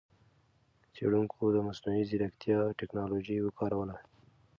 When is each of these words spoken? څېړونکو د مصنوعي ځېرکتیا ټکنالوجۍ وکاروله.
څېړونکو 0.93 1.41
د 1.55 1.57
مصنوعي 1.67 2.03
ځېرکتیا 2.09 2.59
ټکنالوجۍ 2.79 3.37
وکاروله. 3.41 3.95